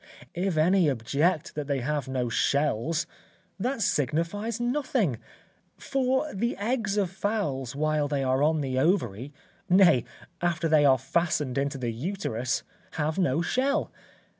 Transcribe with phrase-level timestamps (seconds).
[0.33, 3.05] If any object that they have no shells,
[3.59, 5.19] that signifies nothing:
[5.77, 9.31] for the eggs of fowls while they are on the ovary,
[9.69, 10.03] nay,
[10.41, 13.91] after they are fastened into the uterus, have no shell.